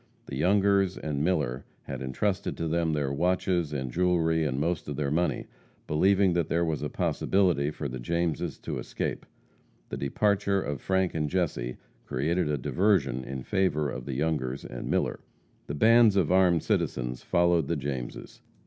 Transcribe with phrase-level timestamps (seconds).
[0.25, 4.95] The Youngers and Miller had entrusted to them their watches and jewelry and most of
[4.95, 5.45] their money,
[5.85, 9.27] believing that there was a possibility for the Jameses to escape.
[9.89, 11.77] The departure of Frank and Jesse
[12.07, 15.19] created a diversion in favor of the Youngers and Miller.
[15.67, 18.41] The bands of armed citizens followed the Jameses.